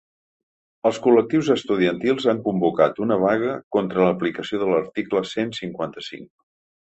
Els 0.89 0.99
col·lectius 1.07 1.49
estudiantils 1.55 2.25
han 2.31 2.39
convocat 2.47 3.01
una 3.05 3.17
vaga 3.25 3.53
contra 3.77 4.07
l’aplicació 4.07 4.61
de 4.63 4.71
l’article 4.73 5.21
cent 5.35 5.55
cinquanta-cinc. 5.61 6.27